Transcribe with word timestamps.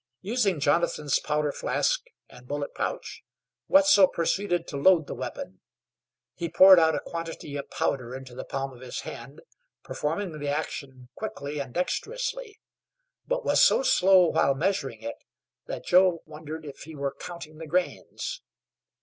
Using 0.23 0.59
Jonathan's 0.59 1.19
powder 1.19 1.51
flask 1.51 2.01
and 2.27 2.47
bullet 2.47 2.73
pouch, 2.73 3.23
Wetzel 3.67 4.07
proceeded 4.07 4.67
to 4.69 4.75
load 4.75 5.05
the 5.05 5.13
weapon. 5.13 5.59
He 6.33 6.49
poured 6.49 6.79
out 6.79 6.95
a 6.95 6.99
quantity 6.99 7.55
of 7.55 7.69
powder 7.69 8.15
into 8.15 8.33
the 8.33 8.43
palm 8.43 8.73
of 8.73 8.81
his 8.81 9.01
hand, 9.01 9.41
performing 9.83 10.39
the 10.39 10.49
action 10.49 11.09
quickly 11.13 11.59
and 11.59 11.71
dexterously, 11.71 12.59
but 13.27 13.45
was 13.45 13.61
so 13.61 13.83
slow 13.83 14.25
while 14.29 14.55
measuring 14.55 15.03
it 15.03 15.23
that 15.67 15.85
Joe 15.85 16.23
wondered 16.25 16.65
if 16.65 16.79
he 16.79 16.95
were 16.95 17.13
counting 17.13 17.59
the 17.59 17.67
grains. 17.67 18.41